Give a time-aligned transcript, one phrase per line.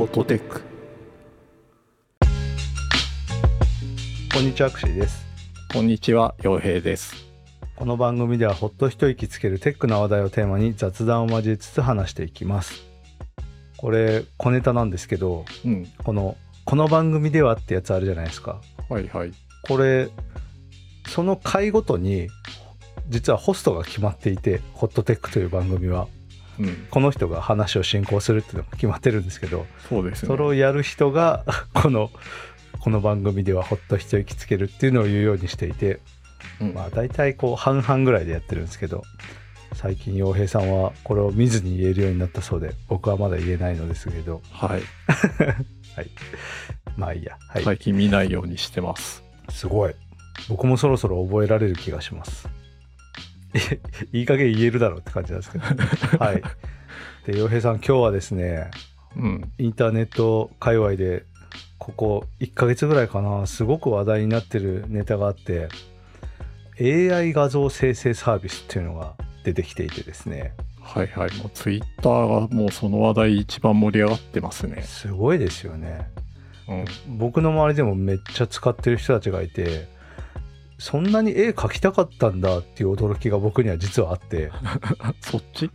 [0.00, 0.62] フォトテック
[4.32, 5.26] こんにちは、アクシーです。
[5.74, 7.14] こんにちは陽平です
[7.76, 12.82] この番組ではほっと一息つけるテックな話題をテーマに雑談を交えつつ話していきます。
[13.76, 18.62] これ、小ネタなんですけど、うんこの、この番組ではってやつあるじゃないですか。
[18.88, 19.32] はいはい
[19.64, 20.08] これ、
[21.08, 22.28] その回ごとに、
[23.10, 26.08] 実はホストが決まっていて、ホットテックという番組は、
[26.60, 26.86] うん。
[26.90, 30.28] この人が話を進行するっていうのが決まってるんですけど、そうですね。
[30.28, 32.10] それをやる人が、 この、
[32.78, 36.00] この番組ではほっと一息つけるっていうのを言うようにしていて、
[36.60, 36.74] うん。
[36.74, 39.02] まあ大体こう半々ぐらいでやってるんですけど
[39.74, 44.40] 最近洋平さんはこれを見ずに言えるようになったそうで僕はまだ言えないのですけど。
[44.50, 44.82] はい。
[46.96, 47.36] まあいいや。
[47.48, 49.22] はい、最近見ないようにしてます。
[49.50, 49.94] すごい。
[50.48, 52.48] 僕もそろそろ覚えられる気がします
[54.12, 55.64] いい加減言えるだろうって感じなんですけど。
[56.24, 56.42] はい。
[57.26, 58.70] で洋平さん今日はですね
[59.16, 59.52] うん。
[59.58, 61.24] インターネット界隈で
[61.78, 65.68] ここ1ヶ月ぐらいかなすごく話題になってるネタがあって
[66.80, 70.54] AI 画像生成サービスっていうのが出てきていてですね。
[70.80, 71.34] はいはい。
[71.36, 74.82] もうツイッターがもうその話題一番盛り上がってますね。
[74.82, 76.08] すごいですよね。
[76.68, 77.18] うん。
[77.18, 79.88] 僕の周りでもめっちゃ使ってる人たちがいて
[80.80, 84.50] そんなに絵描きたかったんだっていう驚きが僕には実はあって。
[85.20, 85.70] そっち？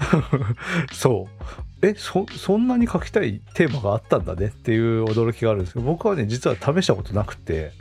[0.91, 1.45] そう。
[1.87, 7.71] えそそんなに描きたいテーマがあったんだねっていう驚きがあるんですけど僕はね実は試したことなくて。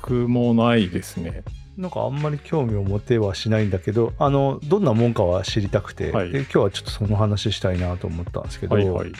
[0.00, 1.44] 僕もないですね。
[1.76, 6.30] なんかあんまり興味を持てはしないんだけどあのどんなもんかは知りたくて、はい。
[6.30, 9.12] で今日はちょっとその話したいなと思ったんですけど、はいはい。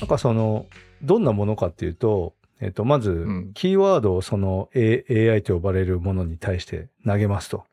[0.00, 0.66] なんかその
[1.02, 7.64] どんなものかっていうと、えっとまずんキーワードをその A- AI と呼ばれるものに対して投げますと、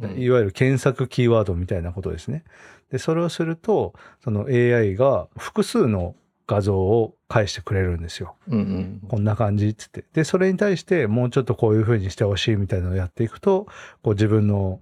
[0.00, 2.42] うんいわゆる検索キーワードみたいなことですね。
[2.90, 8.34] でそれをするとその AI が複数の画像を返してくれるんですよ。
[8.48, 10.04] うんうんこんな感じっつって。
[10.12, 13.66] で、それに対してもうちょっとこういう風にしてほしいみたいなのをやっていくと、
[14.02, 14.80] こう自分の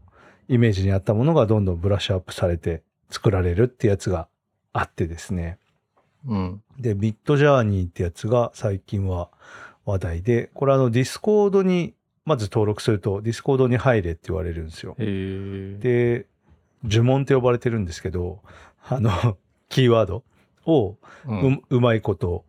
[0.48, 4.28] イメージに合ったものがどんどんブラッシュアップされて作られるってやつが
[4.72, 5.58] あってですね。
[6.26, 9.28] うんで、 Midjourney ってやつが最近は
[9.84, 11.94] 話題で、これあの Discordに
[12.24, 14.94] まず登録すると Discordに入れって言われるんですよ。
[14.98, 16.26] で、
[16.84, 18.40] 呪文って呼ばれてるんですけど、
[18.88, 19.36] あの、
[19.68, 20.24] キーワード
[20.66, 20.96] を
[21.26, 22.44] うううまいこと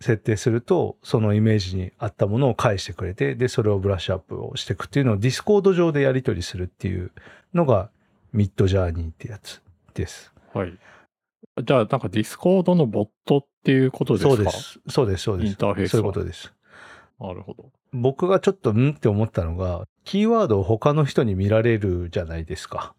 [0.00, 7.12] 設定するとそのイメージに合ったものを返してくれてでそれをブラッシュアップをしていくっていうのを Discord上でやり取りするっていう
[7.54, 7.90] のが
[8.32, 9.62] Midjourney ってやつ
[9.94, 10.32] です。
[10.52, 10.78] はい
[11.62, 14.30] じゃあなんか Discordのボットっていうことですか？
[14.30, 14.80] そうです。
[14.88, 15.48] そうですそうです。
[15.48, 16.52] インターフェースそういうはことです。
[17.18, 17.70] なるほど。
[17.92, 18.90] 僕がちょっとん？
[18.90, 22.94] って思ったのがキーワードを他の人に見られるじゃないですか。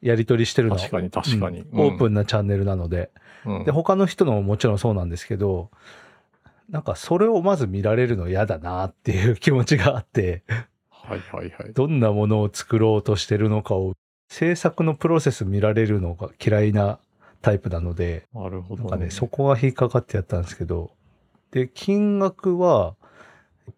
[0.00, 0.74] やり取りしてるの。
[0.74, 1.80] は確かに確かに、うん。
[1.80, 3.12] オープンなチャンネルなので、
[3.46, 3.64] うん。
[3.64, 5.70] で他の人のももちろんそうなんですけど
[6.68, 10.42] なんかそれをまず見られるの嫌だなっていう気持ちがあって。
[10.90, 11.72] はいはいはい。
[11.72, 13.94] どんなものを作ろうとしてるのかを
[14.28, 16.98] 制作のプロセス見られるのが嫌いな
[17.42, 20.92] タイプなのでなるほど、なんかねそこが引っかかってやったんですけど
[21.50, 22.94] で金額は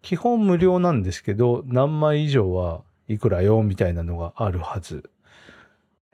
[0.01, 5.09] 基本無料なんですけど何枚以上はいくらよみたいなのがあるはず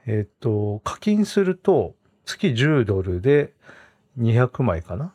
[0.07, 1.93] えっ、と課金すると
[2.25, 3.53] 月10ドルで
[4.19, 5.13] 200枚かな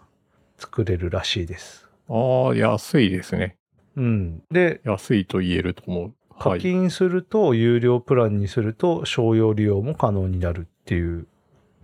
[0.58, 3.56] 作れるらしいですああ、安いですね。
[3.96, 6.14] うんで安いと言えると思う。
[6.38, 6.60] 課はい。
[6.60, 11.26] 金すると有料プランにすると商用利用も可能になるっていう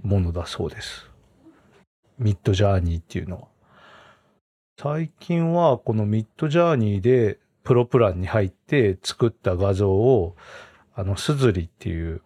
[0.02, 1.10] ものだそうです。
[2.18, 3.48] ミッドジャーニーっていうのは。
[4.78, 10.36] 最近はこのミッドジャーニーでプロプランに入って作った画像を
[10.94, 12.22] あのスズリっていう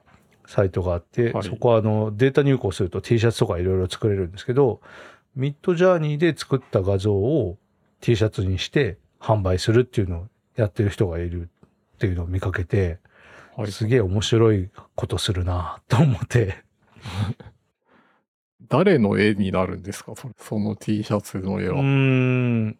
[0.46, 4.80] サイトがあって、はいそこはあのデータ入稿すると T シャツとかいろいろ作れるんですけど
[5.34, 7.58] ミッドジャーニーで作った画像を
[8.00, 10.26] T シャツにして販売するっていうのを
[10.56, 11.50] やってる人がいる
[11.96, 12.98] っていうのを見かけて、
[13.56, 16.62] はい、すげえ面白いことするなと思って、
[18.68, 20.14] 誰の絵になるんですか？
[20.16, 21.80] それその T シャツの絵は。
[21.82, 22.76] ん、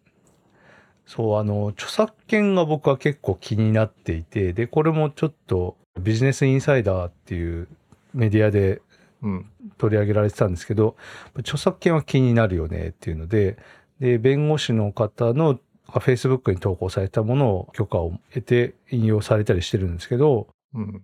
[1.06, 7.68] そう、あの、著作権が僕は結構気になっていて、で、これもちょっとビジネスインサイダーっていう
[8.14, 8.80] メディアで
[9.22, 9.46] うん。
[9.78, 10.96] 取り上げられてたんですけど、
[11.38, 13.58] 著作権は気になるよねっていうので、
[13.98, 15.58] で、弁護士の方の
[15.88, 21.02] Facebook に投稿されたものを許可を得て引用されたりしてるんですけど、うん。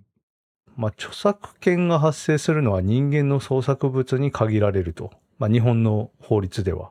[0.76, 5.10] まあ、著作権が発生するのは人間の創作物に限られると。
[5.38, 6.90] まあ、日本の法律では。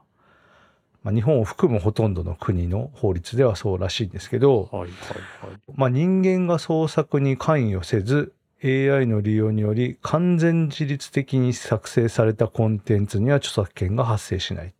[1.03, 5.59] まあ、日本を含むほとんどの国の法律ではそうらしいんですけど、はいはいはい。
[5.73, 8.33] まあ、人間が創作に関与せず、
[8.63, 14.67] AI の利用により完全自律的に作成されたコンテンツには著作権が発生しない。
[14.67, 14.71] っ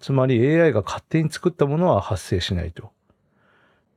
[0.00, 2.90] つまり AI が勝手に作ったものは発生しないと。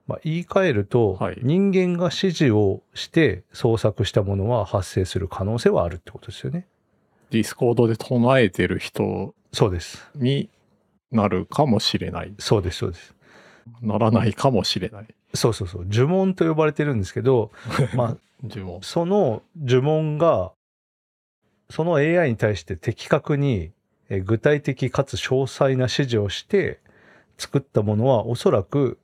[0.08, 6.68] まあ、言い換えると、はい人間が指示をして創作したものは発生する可能性はあるってことですよね。
[7.30, 10.10] ディスコードで唱えてる人そうです。
[10.16, 10.50] に
[11.12, 12.34] なるかもしれない。
[12.40, 13.16] そうです、そうです。
[13.82, 15.08] ならないかもしれない。
[15.34, 15.86] そうそうそう。
[15.90, 17.52] 呪文と呼ばれてるんですけど、
[17.96, 18.82] まあ、呪文。
[18.82, 20.52] その呪文が、
[21.70, 23.72] その AI に対して的確に
[24.10, 26.80] え具体的かつ詳細な指示をして
[27.38, 29.00] 作ったものはおそらく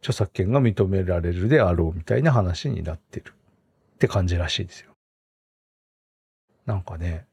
[0.00, 3.32] 著作権が認められるであろうみたいな話になってる
[3.94, 4.90] って感じらしいですよ。
[6.66, 7.26] なんかね、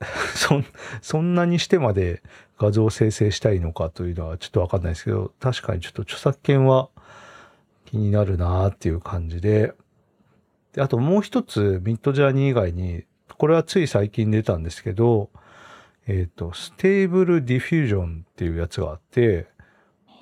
[0.34, 0.64] そん
[1.00, 2.22] そんなにしてまで
[2.58, 6.88] 画像を生成したいのかというのはちょっとわかんないですけど、確かにちょっと著作権は
[7.84, 9.74] 気になるなーっていう感じで、
[10.72, 13.04] で、あともう一つ、ミッドジャーニー以外に、
[13.38, 15.30] これはつい最近出たんですけど、
[16.06, 19.48] えっ、と、ステーブルディフュージョンっていうやつがあって、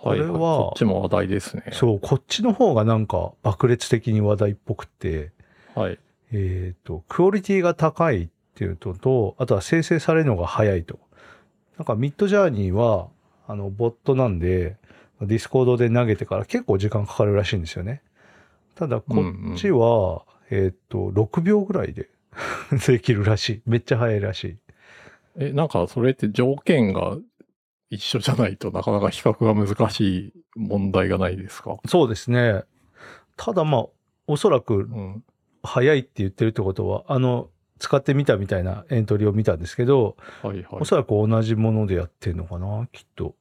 [0.05, 1.65] これはこっちも話題ですね。
[1.73, 5.33] そう、こっちの方がなんか爆裂的に話題っぽくて、
[5.75, 5.99] はい。
[6.33, 10.99] えっ、と、クオリティが高いっていうのと、あとは生成されるのが早いと。
[11.79, 13.09] なんかミッドジャーニーは、
[13.47, 14.77] あの、ボットなんで、
[15.23, 18.03] ディスコードで投げてから結構時間かかるらしいんですよね。
[18.75, 19.25] ただ、こ
[19.55, 22.11] っちは、えっ、と、6秒ぐらいで
[22.87, 23.63] できるらしい。
[23.65, 24.57] めっちゃ早いらしい。
[25.37, 27.17] え、なんかそれって条件が
[27.91, 31.77] 一緒じゃないとなかなか比較が難しい問題がないですか？
[31.87, 32.63] そうですね。
[33.37, 33.87] ただまあ、
[34.27, 35.25] おそらくうん。
[35.67, 37.49] 早いって言ってるってことは、あの、
[37.79, 40.85] 使ってみたみたいなエントリーを見たんですけど、はいはいお。
[40.85, 43.35] そらく同じものでやってんのかな、きっと。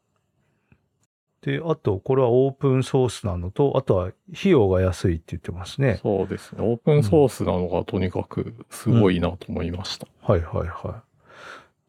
[1.41, 5.99] で、あと、これはオープンソースなのと、あとは費用が安いって言ってますね。
[6.01, 6.63] そうですね。
[6.63, 10.07] オープンソースなのがとにかくすごいなと思いました。
[10.21, 11.12] はいはいはい。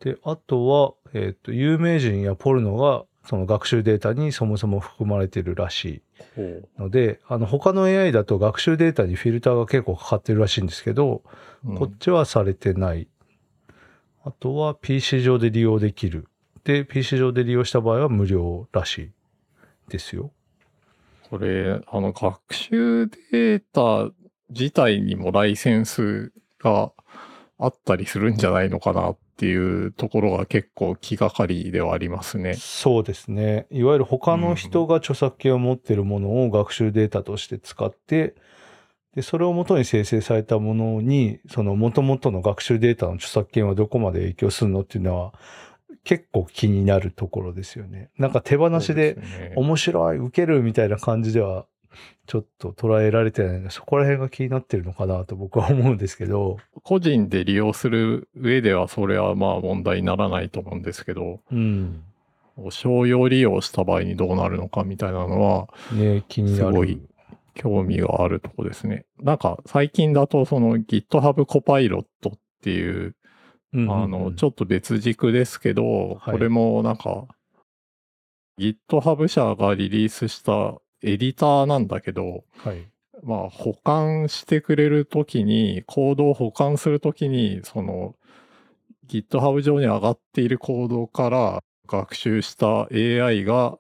[0.05, 6.03] で、あとは、えっ、と、有名人やポルノが、その学習データにそもそも含まれてるらし
[6.37, 6.41] い
[6.79, 11.23] ので、あの、他の AI だと学習データにフィルターが結構かかってるらしいんですけど、
[11.65, 13.09] うんこっちはされてない。
[14.23, 16.29] あとは PC 上で利用できる。
[16.65, 19.11] で、PC 上で利用した場合は無料らしい
[19.89, 20.31] ですよ。
[21.31, 24.13] これ、あの、学習データ
[24.51, 26.93] 自体にもライセンスが
[27.59, 32.55] あったりするんじゃないのかなっていうところが結構気がかりではありますね。
[32.55, 33.67] そうですね。
[33.71, 38.35] いわゆる他の人が著作権を持っているものを学習データとして使って、
[39.15, 45.33] で、それを元に生成されたものに、その元々の学習データの著作権はどこまで影響するのっていうのは、
[46.03, 48.11] 結構気になるところですよね。
[48.19, 49.17] なんか手放しで、
[49.57, 51.67] 面白い、受けるみたいな感じでは、
[52.27, 62.03] ちょっと捉えられてないので、そこら辺が気になってるのかなと僕は思うんですけど、個人で利用する上ではそれはまあ問題にならないと思うんですけど、うん。
[62.71, 66.73] 商用利用した場合にどうなるのかみたいなのはね、気になる。
[66.73, 67.01] すごい
[67.55, 69.07] 興味があるとこですね。
[69.21, 72.05] なんか最近だとその GitHub Copilot っ
[72.63, 73.17] ていう、
[73.73, 77.27] うんうんうんあの、ちょっと別軸ですけど、はいこれもなんか
[78.59, 82.89] GitHub 社がリリースしたエディターなんだけど、はい。
[83.23, 88.17] まあ保管してくれるときに、コードを保管するときに、その
[89.07, 93.79] GitHub 上に上がっているコードから学習した AI が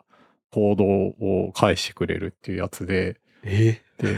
[0.50, 3.80] コードを返してくれるっていうやつで、え？
[3.98, 4.14] で、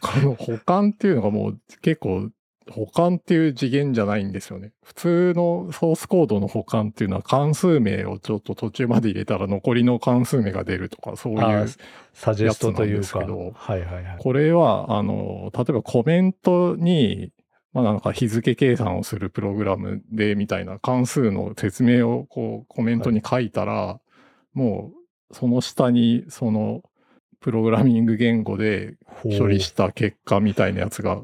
[0.00, 2.30] この保管っていうのがもう結構
[2.70, 4.72] 保管っていう次元じゃないんですよね。
[4.84, 11.66] 普通のソースコードの保管っていうのは関数名をちょっと途中まで入れたら残りの関数名が出るとかそういあう
[12.12, 13.26] サジェストというやつなか。
[13.26, 14.16] んですけどはいはいはい。
[14.18, 17.32] これは、あの、例えばコメントに、
[17.72, 24.00] まあなんか日付計算をするプログラムでみたいな関数の説明をこうコメントに書いたら、
[24.54, 24.92] も
[25.30, 26.82] うその下にその
[27.40, 28.96] プログラミング言語で
[29.38, 31.22] 処理した結果みたいなやつが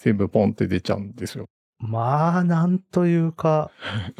[0.00, 1.46] 全部ポンって出ちゃうんですよ。
[1.78, 3.70] まあ、なんというか、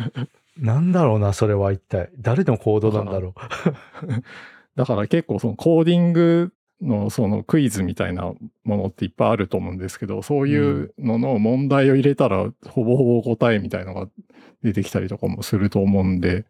[0.59, 2.11] なんだろうな、それは一体。
[2.19, 3.35] 誰のコードなんだろ
[4.77, 8.33] だから結構そのコーディングのそのクイズみたいな
[8.65, 14.09] ものっていっぱいあると思うんですけど、そういうのの問題を入れたらほぼほぼ答えみたいのが
[14.63, 16.45] 出てきたりとかもすると思うんで、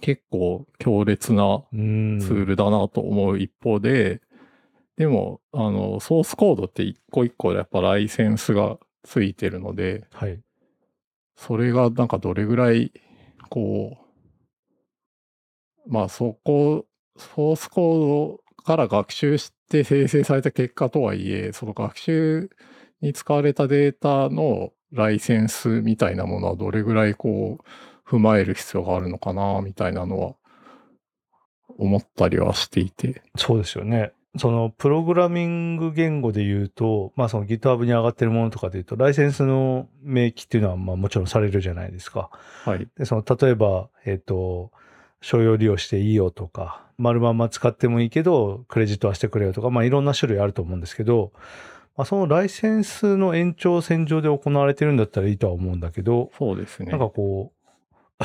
[0.00, 1.64] 結構強烈な。
[1.72, 4.20] ツールだなと思う一方で、
[4.96, 10.40] でも、あの、ソースコードって一個一個やっぱライセンスがついてるので、はい。
[11.36, 12.92] それがなんかどれぐらい、
[13.50, 13.98] こ
[15.86, 16.86] う、まあそこ、
[17.16, 17.98] ソースコー
[18.58, 22.50] ドから学習して生成された結果とはいえ、その学習
[23.00, 30.34] に使われたデータのライセンスみたいなものはどれぐらいこう、踏まえる必要があるのかな、みたいなのは
[31.78, 33.22] 思ったりはしていて。
[33.36, 34.12] そうですよね。
[34.36, 42.30] そのプログラミング言語で言うと、まあその GitHub に上がってるものとかで言うと、ライセンスの明記っていうのはまあもちろんされるじゃないですか。
[42.64, 42.88] はい。
[42.98, 44.72] で、その例えば、えっ、と、
[45.20, 51.32] 商用利用していいよとか、丸まんま使ってもいいけど、クレジットはしてくれよとか、まあいろんな種類あると思うんですけど、
[51.96, 56.90] まあ、そのライセンスの延長線上で行われてるんだったらいいとは思うんだけど、そうですね。
[56.90, 57.52] なんかこ
[58.20, 58.24] う、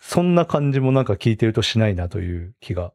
[0.00, 2.92] そんな感じもなんか聞いてるとしないなという気が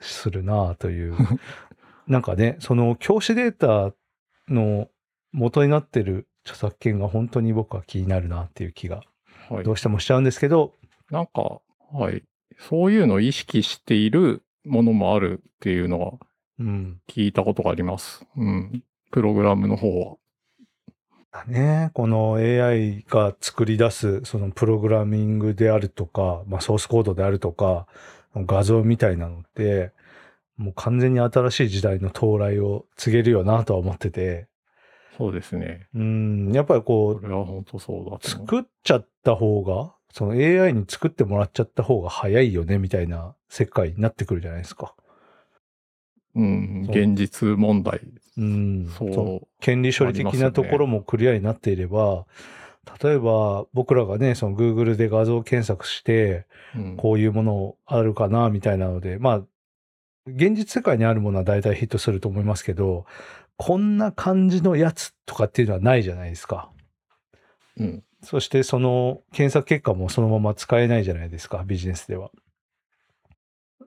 [0.00, 1.16] するなという。
[2.08, 3.94] なんかね、その教師データ
[4.48, 4.88] の
[5.32, 9.02] 元になってる著作権が本当に僕は気になるなっていう気が
[9.50, 10.74] はいどうしてもしちゃうんですけど、
[11.10, 11.60] なんか、
[11.92, 12.22] はい。
[12.58, 16.12] そういうのを意識しているものもあるっていうのは
[16.58, 17.00] うん。
[17.08, 18.26] 聞いたことがあります。
[18.36, 18.82] うん。
[19.10, 20.16] プログラムの方は。
[21.30, 27.86] だね、この AI が作り出すそのプログラミングであるとか、まあ、ソースコードであるとか、
[28.34, 29.92] 画像みたいなのって、
[30.58, 34.48] もう完全に新しい時代の到来を告げるよなとは思ってて、
[35.16, 35.88] そうですね。
[35.94, 38.18] うん、やっぱりこう、これは本当そうだ。
[38.20, 44.94] 作っちゃった方が、その AI に作ってもらっちゃった方が早いよね、みたいな世界になってくるじゃないですか。
[46.36, 46.86] うん。
[46.88, 48.00] 現実問題。
[48.36, 48.88] うん。
[48.96, 49.14] そう。
[49.14, 52.26] そう権利処理的なところもクリアになっていれば、
[53.02, 56.46] 例えば僕らがね、その Google で画像検索して、
[56.76, 59.42] うんこういうものあるかな、みたいなので、まあ、
[60.34, 63.06] 現実世界にあるものは大体ヒットすると思いますけど、
[63.56, 66.70] こんな感じのやつとかっていうのはないじゃないですか。
[67.76, 68.04] うん。
[68.22, 72.30] そしてその検索結果もそのまま使えないじゃないですか、ビジネスでは。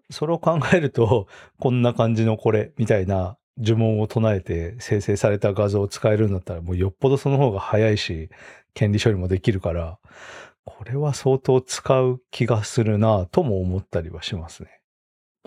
[0.09, 1.27] それを考えると、
[1.59, 8.29] こんな感じのこれみたいな呪文を唱えて生成された画像を使えるんだったら、もうよっぽどその方が早いし、
[8.73, 9.99] 権利処理もできるから、
[10.65, 14.81] これは相当使う気がするなとも思ったりはしますね。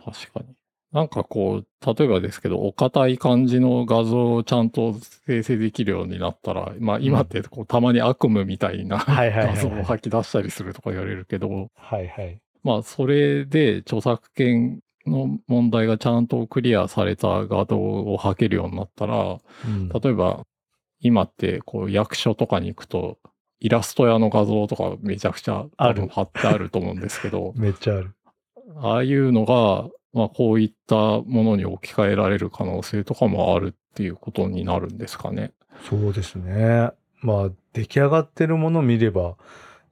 [0.05, 0.55] 確かに。
[0.95, 4.95] なんかこう、例えばですけど、お堅い感じの画像をちゃんと
[5.27, 12.39] 生成できるようになったら、まあ今ってこうたまに悪夢みたいな画像を吐き出したりするとか言われるけど、はいはい。
[12.63, 20.47] まあそれで著作権の問題がちゃんとクリアされた画像を吐けるようになったら、うん例えば
[21.01, 23.19] 今ってこう役所とかに行くと、
[23.59, 28.15] イラスト屋の画像とかめちゃくちゃ貼ってあると思うんですけど、 めっちゃある。
[28.77, 35.53] ああいうのが、まあ、こういったものに置き換えられる可能性とかもあるっていうことになるんですかね。
[35.89, 36.91] そうですね。
[37.21, 39.37] まあ、出来上がってるものを見れば、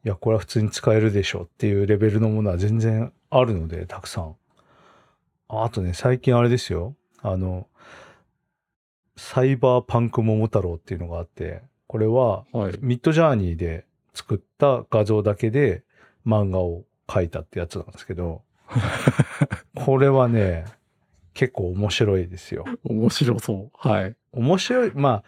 [0.05, 4.37] いや、これは普通に使えるでしょっていうレベルのものは全然あるので、たくさん。
[5.49, 6.95] ああとね、最近あれですよ。
[7.21, 7.67] あの、
[9.17, 12.79] サイバーパンク桃太郎っていうのがあって、これははい。
[12.81, 15.83] ミッドジャーニーで作った画像だけで
[16.26, 18.43] 漫画を描いたってやつなんですけど、
[19.75, 20.64] これはね、
[21.35, 22.64] 結構面白いですよ。
[22.85, 23.88] 面白そう。
[23.88, 24.17] はい。
[24.33, 25.25] 面白い、まあ、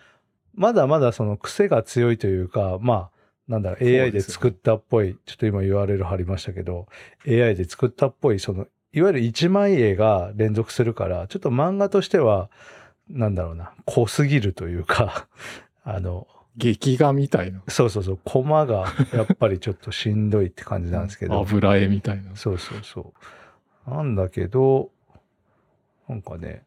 [0.55, 3.11] まだまだその癖が強いというか、まあ、
[3.49, 6.87] なんだろう、AI で作ったっぽい、ちょっと今 URL 貼りましたけど、
[7.27, 12.49] AI で作ったっぽい、その、いわゆる一枚絵が連続するから、ちょっと漫画としては、
[13.09, 15.29] なんだろうな、濃すぎるというか、
[15.85, 17.63] あの、劇画みたいな。
[17.69, 22.37] そうそうそう、コマがやっぱりちょっとしんどいって感じなんですけど、油絵みたいな。
[22.37, 23.13] そうそうそ
[23.87, 23.91] う。
[23.91, 24.91] なんだけど、
[26.09, 26.63] なんかね、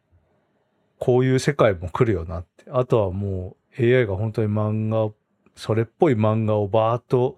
[1.00, 2.65] こういう世界も来るよなって。
[2.70, 5.15] あとはもう AI が本当に漫画を、
[5.56, 7.38] それっぽい漫画をバーッと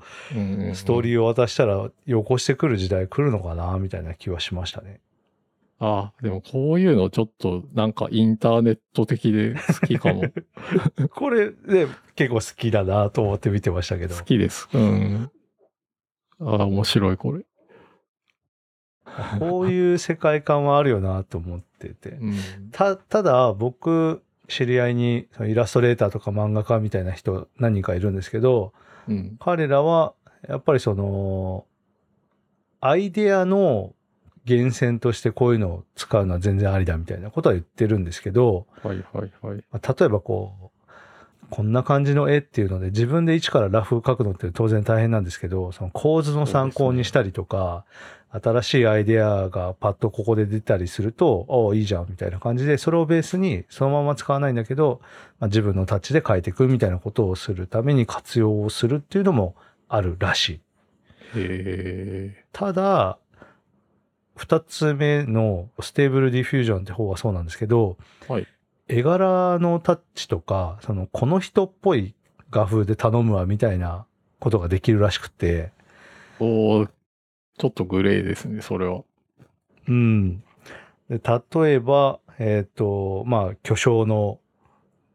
[0.74, 1.14] ストーリー。
[1.14, 5.00] ーを渡したら、よこしてくる時代来るのかな、みたいな気はしましたね。
[5.82, 10.24] あでもこういうのちょっとなんかインターネット的で好きかも。
[11.16, 14.16] これね、結構好きだなと思って見てましたけど。
[14.16, 14.68] 好きです。
[14.74, 15.32] うん。
[16.42, 17.46] ああ、面白いこれ。
[19.40, 22.10] こういう世界観はあるよなと思ってて。
[22.10, 22.34] うん。
[22.72, 28.74] た、ただ僕、知り合いにイラストレーターとか漫画家みたいな人何人かいるんですけど、
[29.08, 29.38] うん。
[29.40, 30.14] 彼らは
[30.48, 31.66] やっぱりその
[32.82, 33.94] アイデアの
[34.46, 39.64] 源泉としてこういうのを使うのは全然ありだみたいなことは言ってるんですけど、はいはいはい。
[39.72, 40.70] まあ例えばこう
[41.50, 47.86] こんな感じの絵っていうので自分で一からラフ描くのって当然大変なんですけどその構図の参考にしたりとか、
[48.32, 55.02] 新しいアイデアがパッとここで出たりするとおいいじゃんみたいな感じでそれをベースにそのまま使わないんだけど、
[55.40, 59.56] まあ、自分のタッチで描いていくみたいなことをするために活用をするっていうのも
[59.88, 60.62] あるらしい。
[61.36, 63.18] へただ、
[64.40, 68.48] 二つ目のステーブルディフュージョンって方はそうなんですけど、はい
[68.92, 72.16] 絵柄のタッチとか、その、この人っぽい
[72.50, 74.08] 画風で頼むわみたいな
[74.40, 75.72] ことができるらしくて、
[76.40, 76.90] おー
[77.60, 79.04] ちょっとグレーですね、それは。
[79.88, 80.40] うん。
[81.08, 81.22] で
[81.64, 84.40] 例えば、えっ、と、まあ、巨匠の、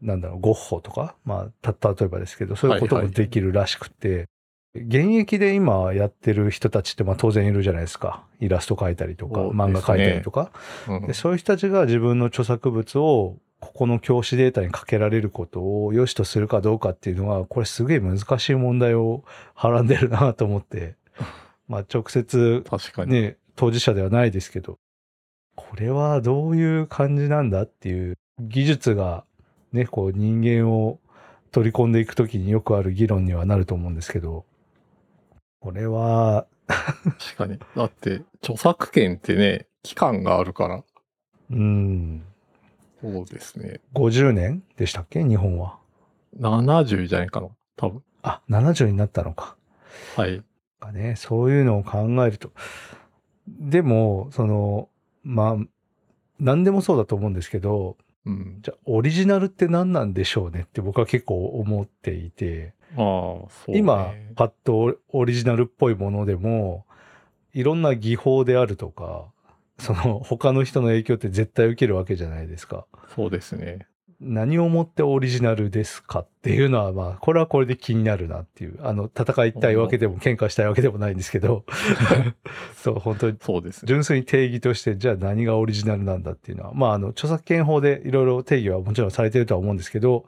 [0.00, 4.28] なんだろう、ゴッホとか、まあ、た、例えばですけど、そういうことはいはいもできるらしくて、
[4.74, 8.24] 現役で今やってる人たちって、まあ当然いるじゃないですか。
[8.40, 10.50] イラスト描いたりとか、漫画描いたりとか。
[10.88, 19.22] うんでそういう人たちが自分の著作物をここの教師データにかけられることを良しとするかどうかっていうのは、これすげえ難しい問題を
[19.54, 20.96] はらんでるなと思って、
[21.68, 22.64] まあ直接。
[23.06, 24.78] ね、当事者ではないですけど、
[25.54, 29.24] これはどういう感じなんだっていう技術が
[29.72, 30.98] ね、こう人間を
[31.52, 34.44] 取り込んでいくときによくある議論にはなると思うんですけど、
[35.64, 37.58] これは、確かに。
[37.74, 40.84] だって、著作権ってね、期間があるから。
[41.50, 42.22] うん、
[43.00, 43.80] そうですね。
[43.94, 45.24] 50年でしたっけ？
[45.24, 45.78] 日本は。
[46.38, 47.48] 70じゃないかな。
[47.76, 48.02] 多分。
[48.20, 49.56] あ、70になったのか。
[50.16, 50.44] はい。
[50.80, 52.52] かね、そういうのを考えると。
[53.48, 54.90] でも、その、
[55.22, 55.66] まあ、
[56.38, 58.58] 何でもそうだと思うんですけど、うん。
[58.62, 63.78] じゃあオリジナルって何なんでしょうねって僕は結構思っていて、ああ、そう、ね。
[63.78, 66.86] 今パッとオオリジナルっぽいものでも
[67.52, 69.26] いろんな技法であるとか
[69.78, 72.86] その他の人の影響って絶対受けるわけじゃないですか。
[73.14, 73.86] そうですね。
[74.20, 81.64] 何をもってオリジナルですかっていうのはまあこれはこれで気になるなっていうあの戦いたいわけでも喧嘩したいわけでもないんですけど。
[82.76, 83.36] そう本当に。
[83.40, 83.82] そうです。
[83.82, 83.86] ね。
[83.88, 90.26] 純粋に定義としてじゃあ何がオリジナルなんだっていうのはまああの著作権法でいろいろ定義はもちろんされてるとは思うんですけど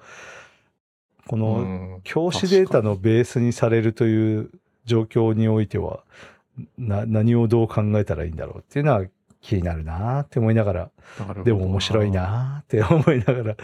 [1.26, 1.60] このう
[1.98, 2.00] ん。
[2.04, 4.50] 教師データのベースにされるという
[4.84, 6.00] 状況においては
[6.78, 9.04] な何をどう考えたらいいんだろうっていうのは
[9.40, 10.90] 気になるなって思いながら
[11.44, 13.56] でも面白いなって 思いながら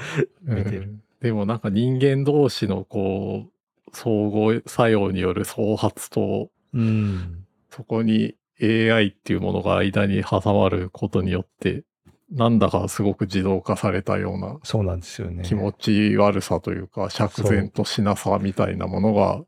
[0.43, 0.79] 見てる。
[0.81, 11.85] うんでもなんか人間同士のこう、相互作用による創発と、うんそこに AI っていうものが間に挟まることによって、
[12.31, 15.43] なんだかすごく自動化されたようなそうなんですよね。
[15.45, 19.43] 気持ち悪さというか、釈然としなさみたいなものが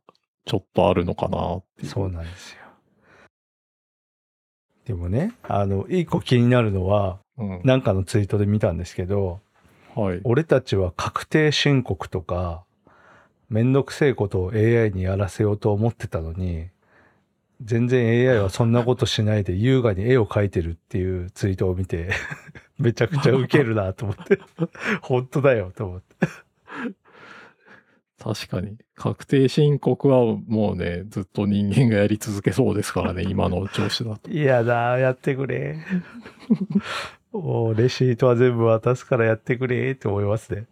[0.46, 1.88] ちょっとあるのかなっていう。
[1.88, 2.63] そうなんですよ。
[4.86, 9.40] でもね、あの、一個気になるのは、うんなんかのツイートで見たんですけど、
[9.96, 10.20] はい。
[10.24, 12.64] 俺たちは確定申告とか、
[13.48, 16.68] めんどくせえことを AI にやらせようと思ってたのに、
[17.62, 22.10] 全然 AI はそんなことしないで優雅に絵を描いてるっていうツイートを見て、
[22.78, 24.38] めちゃくちゃウケるなと思って、
[25.02, 26.26] 本当だよと思って。
[28.22, 28.76] 確かに。
[28.94, 34.30] 確定申告はもうね、ずっと人間がやり続けそうですからね、 今の調子だと。
[34.30, 35.78] いやだ、やってくれ。
[37.32, 40.66] おレシートは全部渡すからやってくれって思いますね。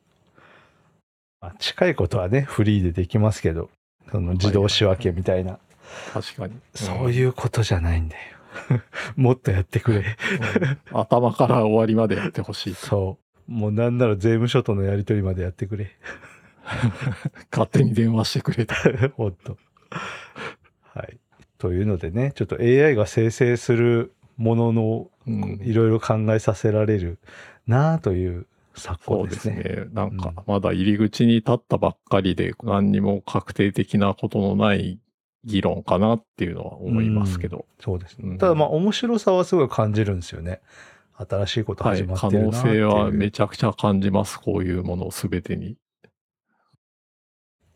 [1.40, 3.68] まあ、近いことはね、フリーでできますけど、
[4.12, 5.58] その自動仕分けみたいな、
[6.12, 6.54] 確かに。
[6.74, 8.22] そういうことじゃないんだよ。
[9.16, 9.98] もっとやってくれ。
[9.98, 12.74] うん頭から終わりまでやってほしい。
[12.74, 13.52] そう。
[13.52, 15.90] もうなんなら税務署とのやり取りまでやってくれ。
[17.50, 18.76] 勝手に電話してくれた。
[19.16, 19.56] ほんと。
[20.94, 21.18] はい。
[21.58, 27.18] というのでね、ちょっと AI が生成するもののうんいろいろ考えさせられる
[27.66, 29.56] なあという昨そうですすね。
[29.56, 29.84] ね。
[29.92, 34.98] なんかうん、まだ入り口に立ったばっかりで、何にも確定的なことのない
[35.44, 37.66] 議論かなっていうのは思いますけど。
[37.80, 38.30] そうですね。
[38.30, 40.60] うんただまあ面白さはすごい感じるんですよね。
[41.14, 41.98] 新しいことはい。
[41.98, 42.74] 始まっ可能てるなっていう。
[42.74, 44.40] 性はめちゃくちゃ感じます。
[44.40, 45.76] こういうものすべてに。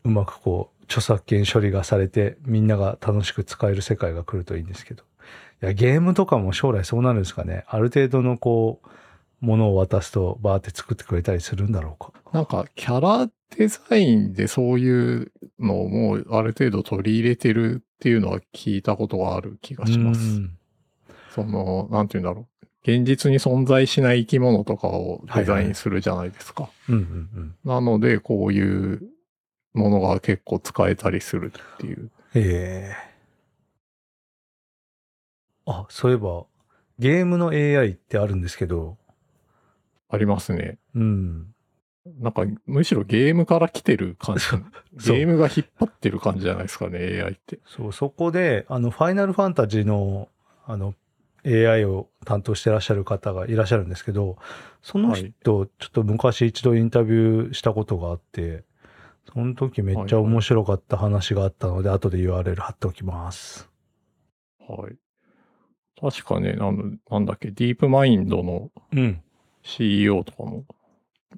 [0.07, 5.03] うまくこう、著作権処理がされて、みんなが楽しく使える世界が来るといいんですけど。
[5.61, 7.65] いや、ゲームとかも将来そうなるんですかね。
[7.67, 12.11] ある程度のこう、ものを渡すとバーって作ってくれたりするんだろうか。
[12.31, 20.21] なんか、キャラデザインでそういうのをもうある程度取り入れてるっていうのは聞いたことがある気がします。
[20.21, 20.57] うん
[21.37, 22.67] その、なんて言うんだろう。
[22.83, 26.69] 現実に存在しない生き物とかをデザインするじゃないですか。
[27.63, 29.03] なので、こういう
[29.77, 32.09] ものが結構使えたりするっていう。
[32.35, 33.07] ええ
[35.65, 36.45] あ、そういえば、
[36.97, 38.97] ゲームの AI ってあるんですけど、
[40.09, 40.77] ありますね。
[40.95, 41.53] うん。
[42.19, 44.45] なんか、むしろゲームから来てる感じ。
[45.11, 47.59] ゲームが引っ張ってる感じじゃないですかね、AI って。
[47.65, 50.29] そう、そこで、あの、ファイナルファンタジーの、
[50.65, 50.95] あの、
[51.45, 54.37] AI を担当してらっしゃる方がいらっしゃるんですけど、
[54.81, 58.63] その人、ちょっと昔一度インタビューしたことがあって、
[59.33, 63.69] その時めっちゃ面白かった話があったので、後で URL 貼っておきます。
[64.67, 64.95] はい。
[65.99, 69.21] 確かね、あの、なんだっけ、ディープマインドのうん。
[69.63, 70.65] CEO とかも、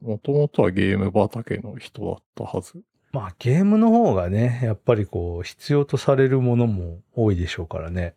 [0.02, 2.82] もともとはゲーム畑の人だったはず。
[3.12, 8.14] まあゲームの方がね、やっぱりこう必要とされるものも多いでしょうからね。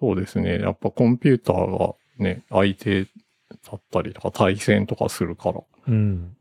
[0.00, 0.58] そうですね。
[0.58, 3.08] やっぱコンピューターがね、相手だ
[3.76, 5.60] ったりとか対戦とかするから。
[5.86, 6.36] うん。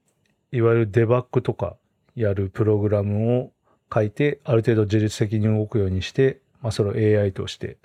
[0.51, 1.77] いわゆるデバッグとか
[2.15, 3.51] やるプログラムを
[3.93, 7.77] 書いて、ある程度自律的に動くようにして、まあそれを AI として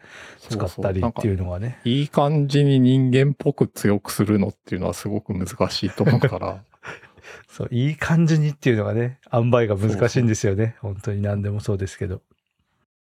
[0.48, 1.80] 使ったりっていうのがね。
[1.84, 6.62] いい感じに人間っぽく強くするのっていうのはすごく難しいと思うから。
[7.48, 10.76] そう、いい感じにっていうのがね、塩梅が難しいんですよね。
[10.80, 12.20] 本当に何でもそうですけど。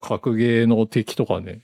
[0.01, 1.61] 格ゲーの敵とかね、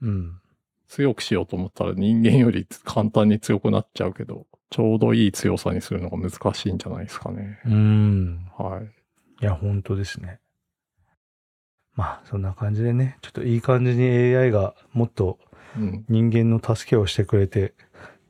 [0.00, 0.40] うん。
[0.88, 7.60] 強くしようと思ったら人間より簡単に強くなっちゃうけど、ちょうどいい強さにするのが難しいんじゃないですかね。
[7.66, 8.50] うん。
[8.56, 8.84] はい。
[9.42, 10.40] いや、本当ですね。
[11.94, 15.38] まあ、そんな感じでね、ちょっといい感じに AI がもっと
[15.76, 16.04] うん。
[16.08, 17.74] 人間の助けをしてくれて、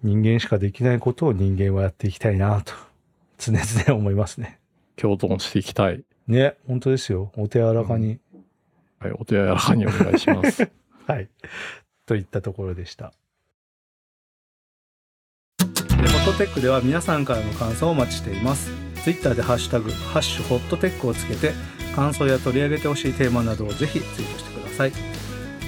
[0.03, 2.73] 人間しかできないことを人間はやっていきたいなと、
[3.39, 4.59] 常々思いますね。
[4.97, 6.05] 共存していきたい。
[6.27, 7.33] ね、本当ですよ。
[7.37, 8.19] お手柔らかに。
[8.99, 9.13] はい。
[9.13, 10.71] お手柔らかにお願いします。
[11.07, 11.29] はい。
[12.07, 13.13] といったところでした。
[16.25, 18.71] フォトテックでは皆さんからの感想をお待ちしています。
[19.03, 21.53] ツイッターでハッシュタグ、ハッシュホットテックをつけて、
[21.95, 24.93] 感想や取り上げてほしいテーマなどをぜひツイートしてください。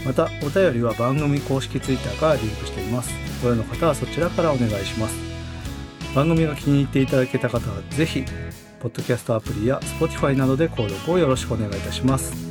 [0.07, 3.11] また、お便りは番組公式ツイッターからリンクしています。
[3.43, 5.15] ご用の方はそちらからお願いします。
[6.15, 8.25] 番組が気に入っていただけた方はぜひ、
[8.81, 12.46] ポッドキャストアプリや Spotify などで購読をよろしくお願いいたします。